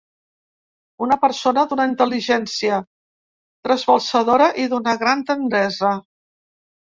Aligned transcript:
Una 1.07 1.15
persona 1.25 1.65
d’una 1.73 1.85
intel·ligència 1.89 2.79
trasbalsadora 3.67 4.47
i 4.63 4.67
d’una 4.71 4.95
gran 5.03 5.21
tendresa. 5.31 5.93